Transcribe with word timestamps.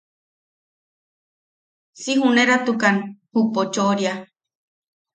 Si 2.01 2.11
juneratukan 2.19 2.95
ju 3.31 3.39
pochoʼoria. 3.53 4.13